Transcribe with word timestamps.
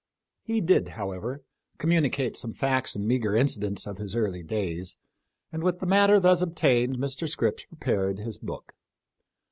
He 0.41 0.61
did, 0.61 0.87
however, 0.97 1.43
communicate 1.77 2.35
some 2.35 2.55
facts 2.55 2.95
and 2.95 3.07
meagre 3.07 3.35
incidents 3.35 3.85
of 3.85 3.99
his 3.99 4.15
early 4.15 4.41
days, 4.41 4.95
and, 5.51 5.61
with 5.61 5.77
the 5.79 5.85
matter 5.85 6.19
thus 6.19 6.41
obtained, 6.41 6.97
Mr. 6.97 7.29
Scripps 7.29 7.65
prepared 7.65 8.17
his 8.17 8.39
book. 8.39 8.73